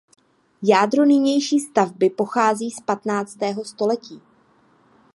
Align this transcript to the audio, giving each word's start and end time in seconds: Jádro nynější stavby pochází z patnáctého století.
Jádro 0.63 1.05
nynější 1.05 1.59
stavby 1.59 2.09
pochází 2.09 2.71
z 2.71 2.81
patnáctého 2.81 3.65
století. 3.65 4.21